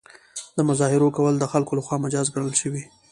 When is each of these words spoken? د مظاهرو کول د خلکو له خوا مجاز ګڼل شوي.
د 0.57 0.59
مظاهرو 0.69 1.13
کول 1.17 1.33
د 1.39 1.45
خلکو 1.51 1.77
له 1.77 1.81
خوا 1.85 1.97
مجاز 2.05 2.27
ګڼل 2.33 2.53
شوي. 2.61 2.83